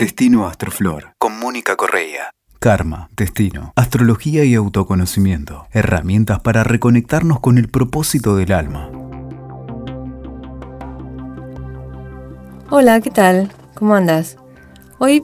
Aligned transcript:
Destino 0.00 0.46
Astroflor, 0.46 1.12
con 1.18 1.38
Mónica 1.38 1.76
Correa. 1.76 2.30
Karma, 2.58 3.10
destino, 3.18 3.74
astrología 3.76 4.44
y 4.44 4.54
autoconocimiento. 4.54 5.66
Herramientas 5.72 6.40
para 6.40 6.64
reconectarnos 6.64 7.38
con 7.40 7.58
el 7.58 7.68
propósito 7.68 8.34
del 8.34 8.52
alma. 8.52 8.90
Hola, 12.70 13.02
¿qué 13.02 13.10
tal? 13.10 13.52
¿Cómo 13.74 13.94
andas? 13.94 14.38
Hoy 14.96 15.22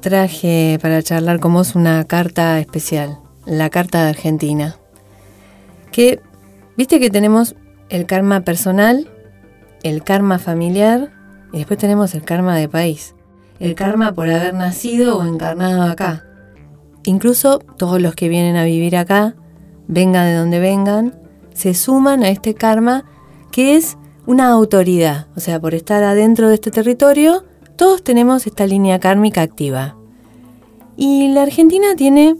traje 0.00 0.78
para 0.80 1.02
charlar 1.02 1.38
con 1.38 1.52
vos 1.52 1.74
una 1.74 2.02
carta 2.04 2.58
especial, 2.58 3.18
la 3.44 3.68
carta 3.68 4.04
de 4.04 4.08
Argentina. 4.08 4.76
Que, 5.92 6.22
viste 6.74 7.00
que 7.00 7.10
tenemos 7.10 7.54
el 7.90 8.06
karma 8.06 8.40
personal, 8.40 9.10
el 9.82 10.02
karma 10.02 10.38
familiar 10.38 11.12
y 11.52 11.58
después 11.58 11.78
tenemos 11.78 12.14
el 12.14 12.22
karma 12.22 12.56
de 12.56 12.66
país. 12.66 13.14
El 13.60 13.74
karma 13.74 14.14
por 14.14 14.30
haber 14.30 14.54
nacido 14.54 15.18
o 15.18 15.24
encarnado 15.24 15.82
acá. 15.82 16.24
Incluso 17.04 17.58
todos 17.58 18.00
los 18.00 18.14
que 18.14 18.30
vienen 18.30 18.56
a 18.56 18.64
vivir 18.64 18.96
acá, 18.96 19.36
vengan 19.86 20.26
de 20.26 20.34
donde 20.34 20.58
vengan, 20.60 21.20
se 21.52 21.74
suman 21.74 22.22
a 22.22 22.30
este 22.30 22.54
karma 22.54 23.04
que 23.52 23.76
es 23.76 23.98
una 24.26 24.48
autoridad. 24.48 25.26
O 25.36 25.40
sea, 25.40 25.60
por 25.60 25.74
estar 25.74 26.02
adentro 26.02 26.48
de 26.48 26.54
este 26.54 26.70
territorio, 26.70 27.44
todos 27.76 28.02
tenemos 28.02 28.46
esta 28.46 28.66
línea 28.66 28.98
kármica 28.98 29.42
activa. 29.42 29.96
Y 30.96 31.28
la 31.28 31.42
Argentina 31.42 31.88
tiene 31.96 32.36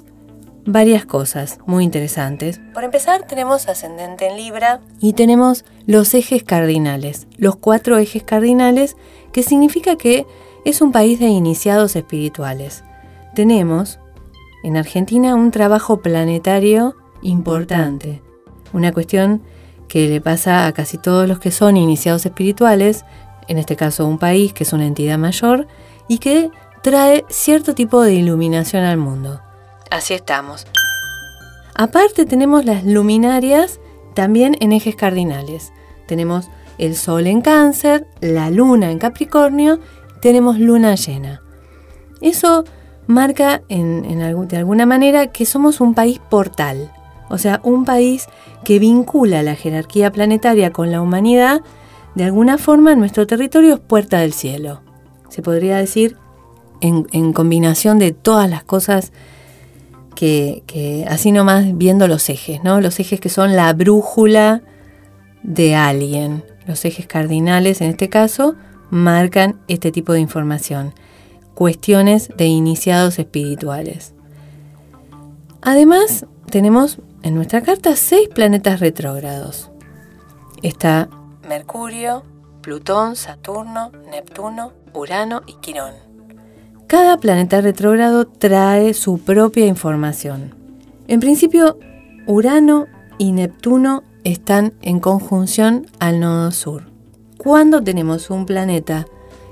varias 0.65 1.05
cosas 1.05 1.59
muy 1.67 1.85
interesantes. 1.85 2.61
Por 2.73 2.85
empezar, 2.85 3.27
tenemos 3.27 3.69
ascendente 3.69 4.27
en 4.27 4.37
Libra 4.37 4.81
y 5.01 5.13
tenemos 5.13 5.67
los 5.87 6.15
ejes 6.15 6.45
cardinales, 6.45 7.27
los 7.37 7.57
cuatro 7.57 7.99
ejes 7.99 8.23
cardinales, 8.23 8.97
que 9.33 9.43
significa 9.43 9.97
que 9.97 10.27
es 10.65 10.81
un 10.83 10.93
país 10.93 11.19
de 11.19 11.27
iniciados 11.27 11.97
espirituales. 11.97 12.85
Tenemos 13.35 13.99
en 14.63 14.77
Argentina 14.77 15.35
un 15.35 15.51
trabajo 15.51 16.01
planetario 16.01 16.97
importante, 17.23 18.23
una 18.73 18.93
cuestión 18.93 19.43
que 19.89 20.09
le 20.09 20.21
pasa 20.21 20.67
a 20.67 20.73
casi 20.73 20.99
todos 20.99 21.27
los 21.29 21.39
que 21.41 21.51
son 21.51 21.77
iniciados 21.77 22.25
espirituales, 22.27 23.05
en 23.49 23.59
este 23.59 23.77
caso 23.77 24.07
un 24.07 24.19
país 24.19 24.53
que 24.53 24.65
es 24.65 24.73
una 24.73 24.87
entidad 24.87 25.19
mayor 25.19 25.67
y 26.09 26.19
que 26.19 26.51
trae 26.83 27.25
cierto 27.29 27.75
tipo 27.75 28.03
de 28.03 28.15
iluminación 28.15 28.85
al 28.85 28.97
mundo. 28.97 29.41
Así 29.91 30.15
estamos. 30.15 30.67
Aparte 31.75 32.27
tenemos 32.27 32.65
las 32.65 32.85
luminarias 32.85 33.81
también 34.15 34.57
en 34.61 34.73
ejes 34.73 34.95
cardinales. 34.97 35.73
Tenemos 36.07 36.49
el 36.79 36.95
Sol 36.97 37.27
en 37.27 37.41
cáncer, 37.41 38.07
la 38.21 38.51
Luna 38.51 38.91
en 38.91 38.99
Capricornio, 38.99 39.81
tenemos 40.21 40.59
Luna 40.59 40.95
llena. 40.95 41.43
Eso 42.21 42.65
marca 43.07 43.63
de 43.69 44.57
alguna 44.57 44.87
manera 44.87 45.29
que 45.29 45.45
somos 45.45 45.81
un 45.81 45.95
país 45.95 46.21
portal, 46.31 46.93
o 47.29 47.39
sea, 47.39 47.61
un 47.65 47.85
país 47.85 48.27
que 48.65 48.79
vincula 48.79 49.43
la 49.43 49.55
jerarquía 49.55 50.13
planetaria 50.13 50.71
con 50.71 50.91
la 50.91 51.01
humanidad, 51.01 51.63
de 52.15 52.25
alguna 52.25 52.59
forma 52.59 52.95
nuestro 52.95 53.27
territorio 53.27 53.75
es 53.75 53.81
puerta 53.81 54.19
del 54.19 54.33
cielo. 54.33 54.83
Se 55.29 55.43
podría 55.43 55.77
decir 55.77 56.17
en, 56.81 57.33
combinación 57.33 57.99
de 57.99 58.13
todas 58.13 58.51
las 58.51 58.65
cosas 58.65 59.13
que, 60.15 61.07
así 61.09 61.33
nomás 61.33 61.77
viendo 61.77 62.09
los 62.09 62.29
ejes, 62.29 62.63
¿no? 62.63 62.81
Los 62.81 63.01
ejes 63.01 63.21
que 63.21 63.29
son 63.29 63.57
la 63.57 63.73
brújula 63.73 64.63
de 65.43 65.77
alguien. 65.77 66.45
Los 66.67 66.85
ejes 66.85 67.07
cardinales, 67.07 67.81
en 67.81 67.91
este 67.91 68.09
caso, 68.09 68.55
marcan 68.91 69.61
este 69.69 69.93
tipo 69.93 70.13
de 70.13 70.21
información. 70.21 70.93
Cuestiones 71.55 72.31
de 72.37 72.47
iniciados 72.47 73.19
espirituales. 73.19 74.15
Además, 75.63 76.27
tenemos 76.51 76.99
en 77.23 77.35
nuestra 77.35 77.63
carta 77.63 77.97
seis 77.97 78.29
planetas 78.29 78.81
retrógrados. 78.81 79.71
Está 80.63 81.09
Mercurio, 81.49 82.23
Plutón, 82.61 83.17
Saturno, 83.17 83.93
Neptuno, 84.11 84.73
Urano 84.95 85.43
y 85.47 85.55
Quirón. 85.55 85.95
Cada 86.87 87.19
planeta 87.19 87.61
retrógrado 87.61 88.27
trae 88.27 88.95
su 88.95 89.19
propia 89.19 89.67
información. 89.67 90.55
En 91.09 91.21
principio, 91.21 91.79
Urano 92.27 92.87
y 93.19 93.33
Neptuno 93.33 94.03
están 94.25 94.75
en 94.83 95.01
conjunción 95.01 95.87
al 95.99 96.21
nodo 96.21 96.51
sur. 96.51 96.90
Cuando 97.43 97.83
tenemos 97.83 98.29
un 98.29 98.45
planeta 98.45 99.07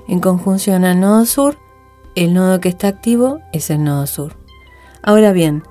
en 0.07 0.19
conjunción 0.19 0.85
al 0.85 0.99
nodo 0.99 1.25
sur, 1.25 1.57
el 2.13 2.35
nodo 2.35 2.59
que 2.59 2.69
está 2.69 2.87
activo 2.87 3.39
es 3.51 3.71
el 3.71 3.83
nodo 3.83 4.05
sur. 4.05 4.37
Ahora 5.01 5.31
bien, 5.31 5.63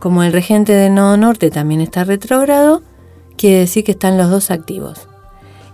como 0.00 0.24
el 0.24 0.32
regente 0.32 0.72
del 0.72 0.96
nodo 0.96 1.16
norte 1.16 1.48
también 1.48 1.80
está 1.80 2.02
retrógrado, 2.02 2.82
quiere 3.36 3.60
decir 3.60 3.84
que 3.84 3.92
están 3.92 4.18
los 4.18 4.30
dos 4.30 4.50
activos. 4.50 5.06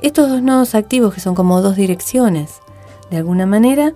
Estos 0.03 0.29
dos 0.29 0.43
nodos 0.43 0.75
activos, 0.75 1.15
que 1.15 1.21
son 1.21 1.34
como 1.34 1.62
dos 1.62 1.77
direcciones, 1.77 2.61
de 3.11 3.17
alguna 3.17 3.47
manera, 3.47 3.95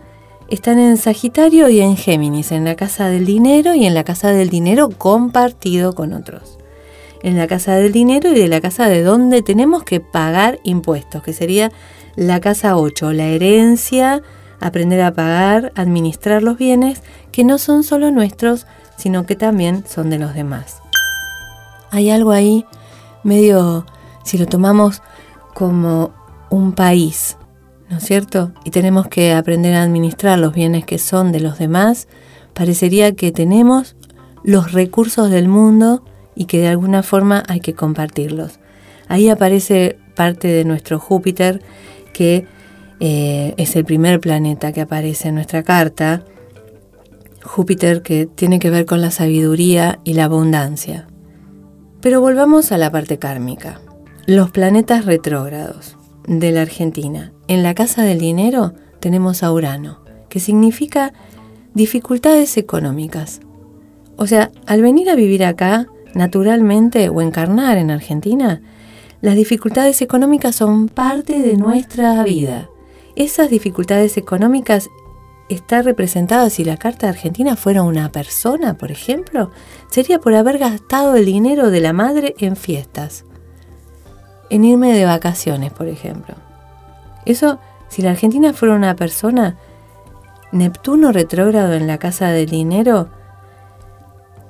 están 0.49 0.79
en 0.79 0.97
Sagitario 0.97 1.69
y 1.69 1.81
en 1.81 1.99
Géminis, 1.99 2.51
en 2.51 2.65
la 2.65 2.77
casa 2.77 3.11
del 3.11 3.27
dinero 3.27 3.75
y 3.75 3.85
en 3.85 3.93
la 3.93 4.05
casa 4.05 4.31
del 4.31 4.49
dinero 4.49 4.89
compartido 4.89 5.95
con 5.95 6.15
otros. 6.15 6.60
En 7.23 7.37
la 7.37 7.47
casa 7.47 7.75
del 7.75 7.93
dinero 7.93 8.33
y 8.33 8.39
de 8.39 8.49
la 8.49 8.61
casa 8.61 8.89
de 8.89 9.03
donde 9.03 9.43
tenemos 9.43 9.85
que 9.85 10.01
pagar 10.01 10.59
impuestos, 10.63 11.23
que 11.23 11.33
sería 11.33 11.71
la 12.17 12.41
casa 12.41 12.77
8, 12.77 13.13
la 13.13 13.27
herencia, 13.27 14.23
aprender 14.61 15.01
a 15.03 15.13
pagar, 15.13 15.73
administrar 15.75 16.43
los 16.43 16.59
bienes 16.59 17.03
que 17.33 17.45
no 17.45 17.59
son 17.59 17.83
solo 17.83 18.11
nuestros, 18.11 18.67
sino 18.97 19.27
que 19.27 19.37
también 19.37 19.85
son 19.87 20.11
de 20.11 20.19
los 20.19 20.35
demás. 20.35 20.83
Hay 21.91 22.11
algo 22.11 22.31
ahí 22.31 22.65
medio, 23.25 23.87
si 24.25 24.39
lo 24.39 24.47
tomamos 24.47 25.03
como 25.55 26.13
un 26.51 26.73
país, 26.73 27.37
¿no 27.89 27.99
es 27.99 28.05
cierto? 28.05 28.53
Y 28.65 28.71
tenemos 28.71 29.09
que 29.09 29.33
aprender 29.33 29.75
a 29.75 29.83
administrar 29.83 30.39
los 30.39 30.55
bienes 30.55 30.85
que 30.85 30.99
son 30.99 31.33
de 31.33 31.41
los 31.41 31.59
demás, 31.59 32.09
parecería 32.55 33.15
que 33.15 33.33
tenemos 33.33 33.97
los 34.43 34.73
recursos 34.73 35.31
del 35.31 35.49
mundo 35.49 36.05
y 36.35 36.47
que 36.47 36.59
de 36.61 36.69
alguna 36.69 37.03
forma 37.03 37.43
hay 37.49 37.61
que 37.61 37.75
compartirlos. 37.75 38.61
Ahí 39.09 39.29
aparece 39.29 39.99
parte 40.15 40.49
de 40.49 40.65
nuestro 40.65 40.99
Júpiter, 40.99 41.63
que 42.13 42.47
eh, 43.01 43.55
es 43.57 43.75
el 43.77 43.85
primer 43.85 44.21
planeta 44.21 44.73
que 44.73 44.83
aparece 44.83 45.29
en 45.29 45.35
nuestra 45.35 45.63
carta. 45.63 46.25
Júpiter 47.43 48.03
que 48.03 48.27
tiene 48.27 48.59
que 48.59 48.71
ver 48.71 48.85
con 48.87 49.01
la 49.01 49.11
sabiduría 49.11 49.99
y 50.05 50.13
la 50.15 50.25
abundancia. 50.25 51.09
Pero 52.01 52.21
volvamos 52.21 52.73
a 52.73 52.79
la 52.79 52.91
parte 52.91 53.19
kármica. 53.19 53.81
Los 54.27 54.51
planetas 54.51 55.07
retrógrados 55.07 55.97
de 56.27 56.53
la 56.53 56.63
Argentina. 56.63 57.33
En 57.49 57.63
la 57.63 57.75
Casa 57.75 58.03
del 58.03 58.19
Dinero 58.19 58.75
tenemos 59.01 59.43
a 59.43 59.53
Urano, 59.53 60.05
que 60.29 60.39
significa 60.39 61.13
dificultades 61.75 62.57
económicas. 62.57 63.41
O 64.17 64.27
sea, 64.27 64.51
al 64.67 64.83
venir 64.83 65.11
a 65.11 65.15
vivir 65.15 65.45
acá, 65.45 65.87
naturalmente, 66.15 67.09
o 67.09 67.21
encarnar 67.23 67.79
en 67.79 67.91
Argentina, 67.91 68.61
las 69.21 69.37
dificultades 69.37 70.01
económicas 70.03 70.57
son 70.57 70.89
parte 70.89 71.41
de 71.41 71.57
nuestra 71.57 72.23
vida. 72.25 72.69
Esas 73.17 73.51
dificultades 73.51 74.17
económicas 74.17 74.89
están 75.49 75.85
representadas 75.85 76.55
si 76.55 76.65
la 76.65 76.77
carta 76.77 77.07
de 77.07 77.13
Argentina 77.13 77.57
fuera 77.57 77.83
una 77.83 78.13
persona, 78.13 78.79
por 78.79 78.91
ejemplo, 78.91 79.51
sería 79.91 80.21
por 80.21 80.35
haber 80.35 80.59
gastado 80.59 81.17
el 81.17 81.27
dinero 81.27 81.71
de 81.71 81.81
la 81.81 81.93
madre 81.93 82.35
en 82.39 82.57
fiestas 82.57 83.25
en 84.51 84.65
irme 84.65 84.93
de 84.93 85.07
vacaciones, 85.07 85.73
por 85.73 85.89
ejemplo. 85.89 86.35
Eso, 87.25 87.59
si 87.89 88.03
la 88.03 88.11
Argentina 88.11 88.53
fuera 88.53 88.75
una 88.75 88.97
persona, 88.97 89.57
Neptuno 90.53 91.13
retrógrado 91.13 91.75
en 91.75 91.87
la 91.87 91.99
casa 91.99 92.31
del 92.31 92.51
dinero, 92.51 93.09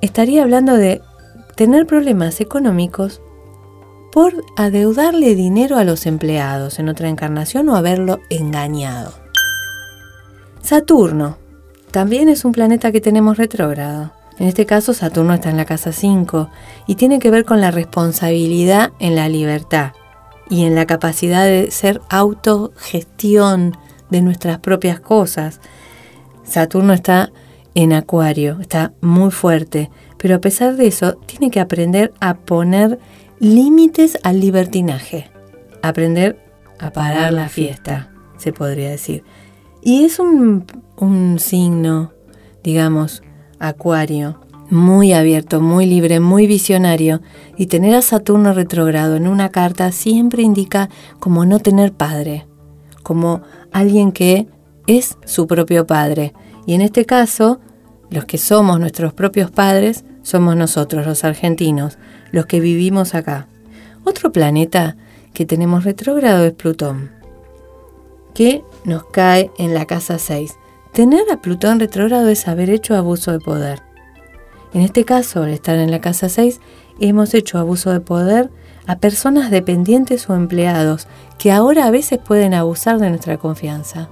estaría 0.01 0.41
hablando 0.41 0.75
de 0.75 1.01
tener 1.55 1.85
problemas 1.85 2.41
económicos 2.41 3.21
por 4.11 4.43
adeudarle 4.57 5.35
dinero 5.35 5.77
a 5.77 5.83
los 5.83 6.05
empleados 6.05 6.79
en 6.79 6.89
otra 6.89 7.09
encarnación 7.09 7.69
o 7.69 7.75
haberlo 7.75 8.19
engañado. 8.29 9.13
Saturno 10.61 11.37
también 11.91 12.29
es 12.29 12.45
un 12.45 12.51
planeta 12.51 12.91
que 12.91 13.01
tenemos 13.01 13.37
retrógrado. 13.37 14.11
En 14.37 14.47
este 14.47 14.65
caso, 14.65 14.93
Saturno 14.93 15.33
está 15.33 15.49
en 15.49 15.57
la 15.57 15.65
casa 15.65 15.91
5 15.91 16.49
y 16.87 16.95
tiene 16.95 17.19
que 17.19 17.31
ver 17.31 17.45
con 17.45 17.61
la 17.61 17.71
responsabilidad 17.71 18.91
en 18.99 19.15
la 19.15 19.29
libertad 19.29 19.91
y 20.49 20.65
en 20.65 20.75
la 20.75 20.85
capacidad 20.85 21.45
de 21.45 21.69
ser 21.71 22.01
autogestión 22.09 23.77
de 24.09 24.21
nuestras 24.21 24.59
propias 24.59 24.99
cosas. 24.99 25.61
Saturno 26.43 26.93
está 26.93 27.31
en 27.75 27.93
Acuario, 27.93 28.59
está 28.59 28.93
muy 29.01 29.31
fuerte, 29.31 29.89
pero 30.17 30.35
a 30.35 30.41
pesar 30.41 30.75
de 30.75 30.87
eso, 30.87 31.13
tiene 31.25 31.49
que 31.51 31.59
aprender 31.59 32.13
a 32.19 32.35
poner 32.35 32.99
límites 33.39 34.17
al 34.23 34.39
libertinaje, 34.39 35.31
aprender 35.81 36.37
a 36.79 36.91
parar 36.91 37.33
la 37.33 37.49
fiesta, 37.49 38.11
se 38.37 38.53
podría 38.53 38.89
decir. 38.89 39.23
Y 39.81 40.03
es 40.03 40.19
un, 40.19 40.65
un 40.97 41.39
signo, 41.39 42.13
digamos, 42.63 43.23
acuario, 43.59 44.39
muy 44.69 45.11
abierto, 45.11 45.59
muy 45.59 45.85
libre, 45.85 46.19
muy 46.19 46.47
visionario, 46.47 47.21
y 47.57 47.67
tener 47.67 47.93
a 47.95 48.01
Saturno 48.01 48.53
retrogrado 48.53 49.15
en 49.15 49.27
una 49.27 49.49
carta 49.49 49.91
siempre 49.91 50.43
indica 50.43 50.89
como 51.19 51.45
no 51.45 51.59
tener 51.59 51.93
padre, 51.93 52.47
como 53.03 53.41
alguien 53.71 54.11
que 54.11 54.47
es 54.87 55.17
su 55.25 55.45
propio 55.47 55.85
padre. 55.85 56.33
Y 56.65 56.73
en 56.73 56.81
este 56.81 57.05
caso, 57.05 57.59
los 58.09 58.25
que 58.25 58.37
somos 58.37 58.79
nuestros 58.79 59.13
propios 59.13 59.51
padres 59.51 60.03
somos 60.23 60.55
nosotros, 60.55 61.05
los 61.05 61.23
argentinos, 61.23 61.97
los 62.31 62.45
que 62.45 62.59
vivimos 62.59 63.15
acá. 63.15 63.47
Otro 64.03 64.31
planeta 64.31 64.97
que 65.33 65.45
tenemos 65.45 65.83
retrógrado 65.83 66.45
es 66.45 66.53
Plutón, 66.53 67.11
que 68.33 68.63
nos 68.83 69.05
cae 69.05 69.49
en 69.57 69.73
la 69.73 69.85
casa 69.85 70.17
6. 70.17 70.55
Tener 70.93 71.23
a 71.31 71.41
Plutón 71.41 71.79
retrógrado 71.79 72.27
es 72.27 72.47
haber 72.47 72.69
hecho 72.69 72.95
abuso 72.95 73.31
de 73.31 73.39
poder. 73.39 73.81
En 74.73 74.81
este 74.81 75.05
caso, 75.05 75.43
al 75.43 75.51
estar 75.51 75.77
en 75.77 75.91
la 75.91 76.01
casa 76.01 76.29
6, 76.29 76.59
hemos 76.99 77.33
hecho 77.33 77.57
abuso 77.57 77.91
de 77.91 77.99
poder 77.99 78.49
a 78.87 78.97
personas 78.97 79.51
dependientes 79.51 80.29
o 80.29 80.35
empleados 80.35 81.07
que 81.37 81.51
ahora 81.51 81.85
a 81.85 81.91
veces 81.91 82.19
pueden 82.19 82.53
abusar 82.53 82.99
de 82.99 83.09
nuestra 83.09 83.37
confianza. 83.37 84.09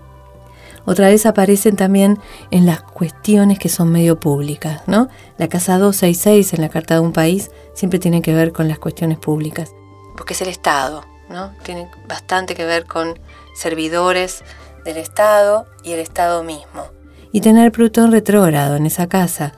Otra 0.89 1.09
vez 1.09 1.27
aparecen 1.27 1.75
también 1.75 2.18
en 2.50 2.65
las 2.65 2.81
cuestiones 2.81 3.59
que 3.59 3.69
son 3.69 3.91
medio 3.91 4.19
públicas, 4.19 4.81
¿no? 4.88 5.07
La 5.38 5.47
casa 5.47 5.77
266 5.77 6.53
en 6.56 6.62
la 6.62 6.69
Carta 6.69 6.95
de 6.95 7.01
un 7.01 7.13
País 7.13 7.51
siempre 7.75 8.00
tiene 8.00 8.24
que 8.24 8.33
ver 8.33 8.53
con 8.53 8.68
las 8.68 8.80
cuestiones 8.80 9.19
públicas, 9.19 9.71
porque 10.18 10.33
es 10.33 10.41
el 10.41 10.47
Estado, 10.47 11.06
¿no? 11.30 11.51
Tiene 11.62 11.88
bastante 12.07 12.56
que 12.56 12.65
ver 12.65 12.88
con 12.88 13.19
servidores 13.53 14.44
del 14.83 14.97
Estado 14.97 15.68
y 15.83 15.91
el 15.91 16.00
Estado 16.00 16.44
mismo. 16.44 16.86
Y 17.31 17.41
tener 17.41 17.71
Plutón 17.71 18.12
retrógrado 18.12 18.75
en 18.75 18.88
esa 18.88 19.06
casa 19.06 19.53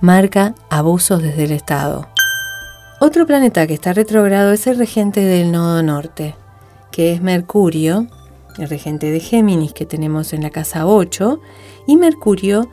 marca 0.00 0.56
abusos 0.68 1.22
desde 1.22 1.44
el 1.44 1.52
Estado. 1.52 2.08
Otro 2.98 3.24
planeta 3.24 3.68
que 3.68 3.74
está 3.74 3.92
retrógrado 3.92 4.50
es 4.50 4.66
el 4.66 4.78
regente 4.78 5.20
del 5.20 5.52
nodo 5.52 5.80
norte, 5.84 6.34
que 6.90 7.12
es 7.12 7.22
Mercurio, 7.22 8.08
el 8.58 8.68
regente 8.68 9.10
de 9.10 9.20
Géminis 9.20 9.72
que 9.72 9.86
tenemos 9.86 10.32
en 10.32 10.42
la 10.42 10.50
casa 10.50 10.86
8, 10.86 11.40
y 11.86 11.96
Mercurio 11.96 12.68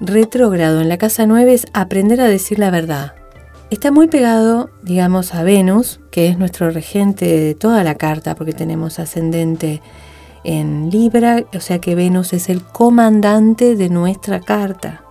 retrógrado 0.00 0.80
en 0.80 0.88
la 0.88 0.98
casa 0.98 1.26
9 1.26 1.54
es 1.54 1.66
aprender 1.72 2.20
a 2.20 2.26
decir 2.28 2.58
la 2.58 2.70
verdad. 2.70 3.14
Está 3.70 3.90
muy 3.90 4.06
pegado, 4.06 4.70
digamos, 4.82 5.34
a 5.34 5.42
Venus, 5.42 6.00
que 6.10 6.28
es 6.28 6.38
nuestro 6.38 6.70
regente 6.70 7.26
de 7.26 7.54
toda 7.54 7.82
la 7.82 7.96
carta, 7.96 8.34
porque 8.34 8.52
tenemos 8.52 8.98
ascendente 8.98 9.82
en 10.44 10.90
Libra, 10.90 11.44
o 11.52 11.60
sea 11.60 11.80
que 11.80 11.96
Venus 11.96 12.32
es 12.32 12.48
el 12.48 12.62
comandante 12.62 13.74
de 13.74 13.88
nuestra 13.88 14.40
carta. 14.40 15.02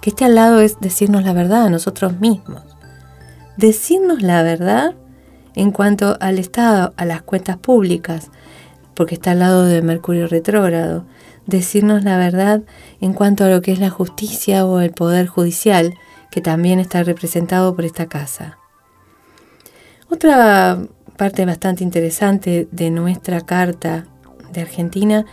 Que 0.00 0.10
esté 0.10 0.24
al 0.24 0.34
lado 0.34 0.60
es 0.60 0.80
decirnos 0.80 1.24
la 1.24 1.34
verdad 1.34 1.66
a 1.66 1.70
nosotros 1.70 2.18
mismos. 2.18 2.62
Decirnos 3.58 4.22
la 4.22 4.42
verdad 4.42 4.94
en 5.54 5.72
cuanto 5.72 6.16
al 6.20 6.38
Estado, 6.38 6.94
a 6.96 7.04
las 7.04 7.20
cuentas 7.20 7.58
públicas, 7.58 8.30
porque 9.00 9.14
está 9.14 9.30
al 9.30 9.38
lado 9.38 9.64
de 9.64 9.80
Mercurio 9.80 10.28
retrógrado. 10.28 11.06
Decirnos 11.46 12.04
la 12.04 12.18
verdad 12.18 12.64
en 13.00 13.14
cuanto 13.14 13.44
a 13.44 13.48
lo 13.48 13.62
que 13.62 13.72
es 13.72 13.78
la 13.78 13.88
justicia 13.88 14.66
o 14.66 14.78
el 14.80 14.90
poder 14.90 15.26
judicial, 15.26 15.94
que 16.30 16.42
también 16.42 16.78
está 16.80 17.02
representado 17.02 17.74
por 17.74 17.86
esta 17.86 18.10
casa. 18.10 18.58
Otra 20.10 20.82
parte 21.16 21.46
bastante 21.46 21.82
interesante 21.82 22.68
de 22.72 22.90
nuestra 22.90 23.40
carta 23.40 24.04
de 24.52 24.60
Argentina 24.60 25.24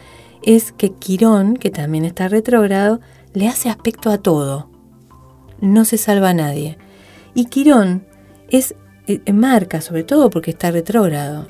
es 0.44 0.72
que 0.72 0.94
Quirón, 0.94 1.58
que 1.58 1.69
también 1.69 2.06
está 2.06 2.30
retrógrado, 2.30 3.02
le 3.34 3.50
hace 3.50 3.69
aspecto 3.69 4.12
a 4.12 4.18
todo. 4.18 4.69
No 5.60 5.84
se 5.84 5.98
salva 5.98 6.30
a 6.30 6.34
nadie. 6.34 6.78
Y 7.34 7.48
Quirón 7.48 8.08
es 8.48 8.75
eh, 9.08 9.34
marca, 9.34 9.81
sobre 9.81 10.06
todo 10.06 10.30
porque 10.30 10.52
está 10.52 10.72
retrógrado, 10.72 11.48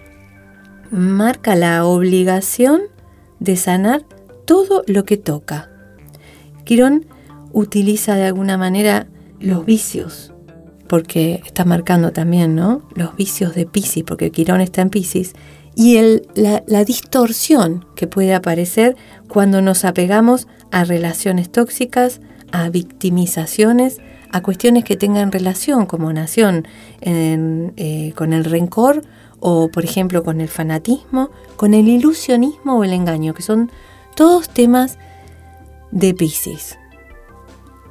marca 0.91 1.55
la 1.55 1.85
obligación 1.85 2.81
de 3.39 3.55
sanar 3.55 4.05
todo 4.45 4.83
lo 4.87 5.05
que 5.05 5.17
toca. 5.17 5.69
Quirón 6.63 7.05
utiliza 7.53 8.15
de 8.15 8.25
alguna 8.25 8.57
manera 8.57 9.07
los 9.39 9.65
vicios 9.65 10.33
porque 10.87 11.41
está 11.45 11.65
marcando 11.65 12.11
también 12.11 12.55
¿no? 12.55 12.81
los 12.95 13.15
vicios 13.15 13.53
de 13.55 13.65
Pisces, 13.65 14.03
porque 14.03 14.31
Quirón 14.31 14.61
está 14.61 14.81
en 14.81 14.89
Pisces, 14.89 15.33
y 15.75 15.99
la 16.35 16.83
distorsión 16.85 17.85
que 17.95 18.07
puede 18.07 18.33
aparecer 18.33 18.95
cuando 19.27 19.61
nos 19.61 19.85
apegamos 19.85 20.47
a 20.71 20.85
relaciones 20.85 21.51
tóxicas, 21.51 22.19
a 22.51 22.69
victimizaciones, 22.69 23.99
a 24.31 24.41
cuestiones 24.41 24.83
que 24.85 24.95
tengan 24.95 25.31
relación 25.31 25.85
como 25.85 26.11
nación 26.11 26.67
eh, 27.01 28.11
con 28.15 28.33
el 28.33 28.43
rencor 28.45 29.03
o 29.39 29.69
por 29.69 29.83
ejemplo 29.83 30.23
con 30.23 30.41
el 30.41 30.47
fanatismo, 30.47 31.29
con 31.55 31.73
el 31.73 31.87
ilusionismo 31.87 32.77
o 32.77 32.83
el 32.83 32.93
engaño, 32.93 33.33
que 33.33 33.43
son 33.43 33.71
todos 34.15 34.49
temas 34.49 34.97
de 35.91 36.13
Pisces. 36.13 36.77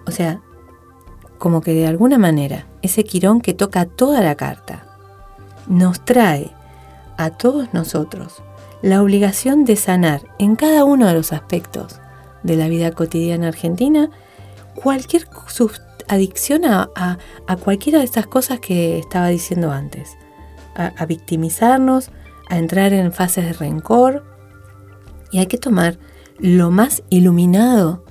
O 0.07 0.11
sea, 0.11 0.41
como 1.39 1.61
que 1.61 1.73
de 1.73 1.87
alguna 1.87 2.19
manera 2.19 2.67
ese 2.83 3.05
quirón 3.05 3.41
que 3.41 3.55
toca 3.55 3.87
toda 3.87 4.21
la 4.21 4.35
carta 4.35 4.87
nos 5.67 6.05
trae 6.05 6.53
a 7.19 7.31
todos 7.31 7.73
nosotros 7.75 8.43
la 8.83 9.03
obligación 9.03 9.65
de 9.65 9.77
sanar 9.77 10.23
en 10.39 10.57
cada 10.57 10.85
uno 10.85 11.07
de 11.07 11.15
los 11.15 11.33
aspectos 11.33 12.01
de 12.43 12.57
la 12.57 12.69
vida 12.69 12.93
cotidiana 12.93 13.49
argentina 13.49 14.11
cualquier 14.75 15.27
adicción 16.09 16.65
a, 16.65 17.19
cualquiera 17.65 17.99
de 17.99 18.05
estas 18.05 18.27
cosas 18.27 18.61
que 18.61 18.99
estaba 18.99 19.29
diciendo 19.29 19.73
antes, 19.73 20.17
a, 20.77 21.07
victimizarnos, 21.07 22.11
a 22.49 22.59
entrar 22.59 22.93
en 22.93 23.13
fases 23.13 23.45
de 23.47 23.53
rencor 23.53 24.25
y 25.33 25.39
hay 25.39 25.47
que 25.47 25.59
tomar 25.59 25.99
lo 26.39 26.71
más 26.71 27.03
iluminado 27.11 28.05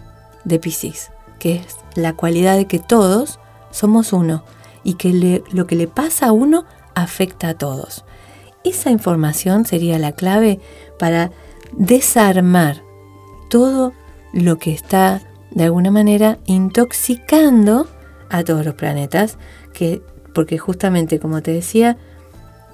de 0.44 0.60
Pisces, 0.60 1.12
que 1.40 1.56
es 1.56 1.78
la 1.96 2.14
cualidad 2.14 2.58
de 2.58 2.66
que 2.66 2.80
todos 2.80 3.40
somos 3.72 4.14
uno 4.14 4.44
y 4.84 4.96
que 4.96 5.44
lo 5.52 5.68
que 5.68 5.76
le 5.76 5.88
pasa 5.88 6.28
a 6.28 6.32
uno 6.32 6.66
afecta 6.96 7.50
a 7.50 7.58
todos. 7.58 8.06
Esa 8.64 8.90
información 8.90 9.66
sería 9.66 10.00
la 10.00 10.14
clave 10.14 10.60
para 10.98 11.32
desarmar 11.74 12.82
todo 13.50 13.94
lo 14.34 14.58
que 14.58 14.74
está 14.74 15.22
de 15.52 15.66
alguna 15.66 15.92
manera 15.92 16.40
intoxicando 16.46 17.88
a 18.30 18.44
todos 18.44 18.66
los 18.66 18.76
planetas, 18.76 19.38
que, 19.74 20.02
porque 20.34 20.58
justamente 20.58 21.20
como 21.20 21.42
te 21.42 21.52
decía, 21.52 21.98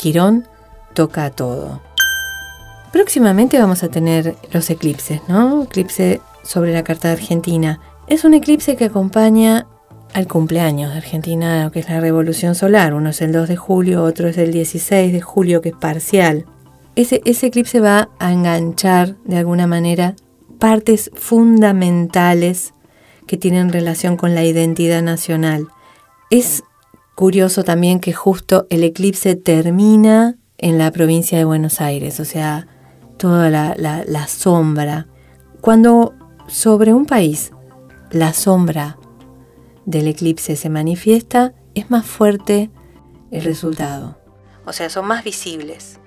Quirón 0.01 0.48
toca 0.96 1.29
todo. 1.29 1.79
Próximamente 2.91 3.60
vamos 3.60 3.84
a 3.84 3.89
tener 3.89 4.36
los 4.51 4.67
eclipses, 4.72 5.22
¿no? 5.27 5.63
Eclipse 5.63 6.22
sobre 6.41 6.74
la 6.74 6.84
carta 6.84 7.10
de 7.10 7.13
Argentina. 7.13 7.79
Es 8.08 8.25
un 8.25 8.34
eclipse 8.34 8.75
que 8.75 8.86
acompaña 8.86 9.67
al 10.15 10.27
cumpleaños 10.27 10.91
de 10.91 10.98
Argentina, 10.98 11.70
que 11.72 11.81
es 11.81 11.88
la 11.88 12.00
revolución 12.00 12.55
solar. 12.55 12.96
Uno 12.96 13.12
es 13.12 13.22
el 13.22 13.31
2 13.31 13.48
de 13.48 13.55
julio, 13.58 14.03
otro 14.03 14.27
es 14.27 14.39
el 14.39 14.51
16 14.51 15.13
de 15.13 15.22
julio, 15.22 15.62
que 15.62 15.70
es 15.70 15.75
parcial. 15.75 16.46
Ese, 16.96 17.22
ese 17.24 17.48
eclipse 17.48 17.79
va 17.79 18.10
a 18.17 18.34
enganchar 18.34 19.17
de 19.24 19.38
alguna 19.38 19.67
manera 19.67 20.15
partes 20.58 21.12
fundamentales 21.13 22.74
que 23.27 23.38
tienen 23.38 23.72
relación 23.72 24.17
con 24.17 24.34
la 24.34 24.43
identidad 24.43 25.03
nacional. 25.03 25.67
Es 26.31 26.63
curioso 27.21 27.63
también 27.63 27.99
que 27.99 28.13
justo 28.13 28.65
el 28.71 28.83
eclipse 28.83 29.35
termina 29.35 30.37
en 30.57 30.79
la 30.79 30.89
provincia 30.89 31.37
de 31.37 31.45
Buenos 31.45 31.79
Aires, 31.79 32.19
o 32.19 32.25
sea, 32.25 32.65
toda 33.17 33.51
la, 33.51 33.75
la 33.77 34.27
sombra. 34.27 35.05
Cuando 35.61 36.15
sobre 36.47 36.95
un 36.95 37.05
país 37.05 37.51
la 38.09 38.33
sombra 38.33 38.97
del 39.85 40.07
eclipse 40.07 40.55
se 40.55 40.69
manifiesta, 40.69 41.53
es 41.75 41.91
más 41.91 42.07
fuerte 42.07 42.71
el 43.29 43.43
resultado. 43.43 44.17
O 44.65 44.73
sea, 44.73 44.89
son 44.89 45.05
más 45.05 45.23
visibles. 45.23 45.99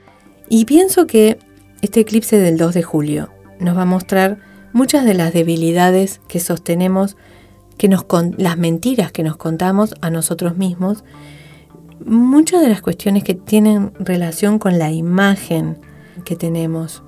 Y 0.49 0.65
pienso 0.65 1.07
que 1.07 1.39
este 1.81 2.01
eclipse 2.01 2.39
del 2.39 2.57
2 2.57 2.75
de 2.75 2.83
julio 2.83 3.31
nos 3.61 3.77
va 3.77 3.83
a 3.83 3.87
mostrar 3.87 4.41
muchas 4.73 5.05
de 5.05 5.15
las 5.15 5.33
debilidades 5.33 6.21
que 6.27 6.41
sostenemos, 6.41 7.17
que 7.77 7.89
nos 7.89 8.05
las 8.37 8.57
mentiras 8.57 9.13
que 9.13 9.23
nos 9.23 9.37
contamos 9.37 9.95
a 10.01 10.11
nosotros 10.11 10.57
mismos, 10.57 11.05
muchas 12.05 12.61
de 12.63 12.69
las 12.69 12.83
cuestiones 12.83 13.25
que 13.25 13.35
tienen 13.35 13.93
relación 13.99 14.59
con 14.59 14.79
la 14.79 14.91
imagen 14.91 15.79
que 16.25 16.37
tenemos. 16.37 17.03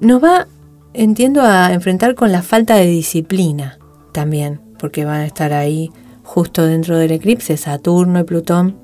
Nos 0.00 0.22
va, 0.22 0.46
entiendo, 0.94 1.42
a 1.42 1.72
enfrentar 1.72 2.14
con 2.14 2.32
la 2.32 2.42
falta 2.42 2.76
de 2.76 2.86
disciplina 2.86 3.78
también, 4.12 4.60
porque 4.78 5.04
van 5.04 5.20
a 5.20 5.26
estar 5.26 5.52
ahí 5.52 5.90
justo 6.22 6.66
dentro 6.66 6.96
del 6.96 7.12
eclipse 7.12 7.56
Saturno 7.56 8.20
y 8.20 8.24
Plutón. 8.24 8.76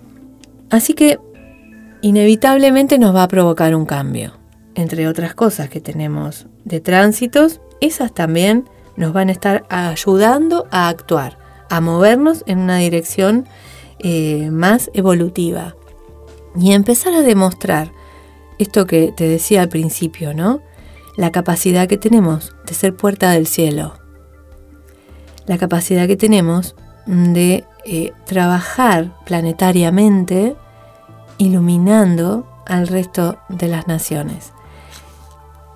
Así 0.71 0.95
que 0.95 1.18
inevitablemente 2.02 2.99
nos 2.99 3.14
va 3.14 3.25
a 3.25 3.28
provocar 3.28 3.75
un 3.75 3.87
cambio. 3.87 4.33
entre 4.76 5.09
otras 5.09 5.35
cosas 5.35 5.71
que 5.71 5.80
tenemos 5.80 6.47
de 6.64 6.80
tránsitos, 6.80 7.61
esas 7.80 8.12
también 8.12 8.68
nos 8.97 9.12
van 9.12 9.29
a 9.29 9.33
estar 9.33 9.65
ayudando 9.69 10.67
a 10.71 10.88
actuar, 10.88 11.38
a 11.71 11.81
movernos 11.81 12.43
en 12.47 12.59
una 12.59 12.79
dirección 12.79 13.47
eh, 13.99 14.50
más 14.50 14.91
evolutiva 14.95 15.75
y 16.59 16.73
empezar 16.73 17.15
a 17.15 17.23
demostrar 17.23 17.93
esto 18.59 18.87
que 18.87 19.12
te 19.17 19.29
decía 19.29 19.62
al 19.62 19.69
principio, 19.69 20.35
¿no? 20.35 20.61
La 21.17 21.31
capacidad 21.31 21.88
que 21.88 21.99
tenemos 21.99 22.55
de 22.67 22.75
ser 22.75 22.95
puerta 22.95 23.31
del 23.31 23.47
cielo, 23.47 23.95
la 25.47 25.59
capacidad 25.59 26.07
que 26.07 26.17
tenemos 26.17 26.75
de 27.07 27.65
eh, 27.85 28.12
trabajar 28.25 29.12
planetariamente 29.25 30.57
iluminando 31.38 32.47
al 32.67 32.88
resto 32.88 33.38
de 33.49 33.69
las 33.69 33.87
naciones. 33.87 34.53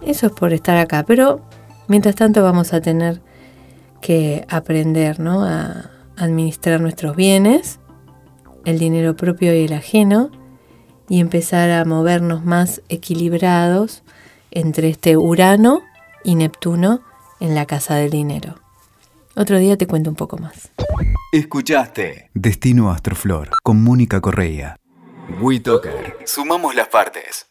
Eso 0.03 0.27
es 0.27 0.33
por 0.33 0.53
estar 0.53 0.77
acá, 0.77 1.05
pero 1.07 1.41
mientras 1.91 2.15
tanto 2.15 2.45
vamos 2.45 2.73
a 2.73 2.81
tener 2.81 3.21
que 4.01 4.47
aprender 4.49 5.19
¿no? 5.19 5.45
a 5.45 5.91
administrar 6.17 6.81
nuestros 6.81 7.17
bienes, 7.17 7.81
el 8.65 8.79
dinero 8.79 9.17
propio 9.17 9.53
y 9.53 9.65
el 9.65 9.73
ajeno, 9.73 10.31
y 11.09 11.19
empezar 11.19 11.69
a 11.71 11.85
movernos 11.85 12.45
más 12.45 12.81
equilibrados 12.89 14.05
entre 14.53 14.89
este 14.89 15.17
Urano 15.17 15.83
y 16.23 16.37
Neptuno 16.37 17.01
en 17.41 17.57
la 17.57 17.67
casa 17.67 17.97
del 17.97 18.11
dinero. 18.11 18.55
Otro 19.35 19.59
día 19.59 19.77
te 19.77 19.89
cuento 19.89 20.11
un 20.11 20.17
poco 20.17 20.39
más. 20.39 20.71
Escuchaste 21.33 22.31
Destino 22.35 22.93
Astroflor 22.93 23.51
con 23.65 23.83
Mónica 23.83 24.21
Correa. 24.21 24.77
WeToker. 25.41 26.19
Sumamos 26.25 26.77
las 26.77 26.87
partes. 26.87 27.50